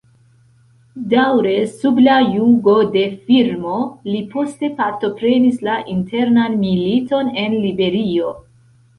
Daŭre 1.09 1.49
sub 1.73 1.99
la 2.05 2.13
jugo 2.35 2.73
de 2.95 3.03
Firmo, 3.27 3.73
li 4.13 4.21
poste 4.31 4.69
partoprenis 4.79 5.59
la 5.67 5.75
internan 5.97 6.57
militon 6.63 7.29
en 7.43 7.55
Liberio. 7.67 8.33